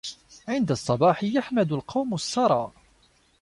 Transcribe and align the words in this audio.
عند 0.47 0.71
الصباح 0.71 1.23
يحمد 1.23 1.71
القوم 1.73 2.13
السرى 2.13 2.71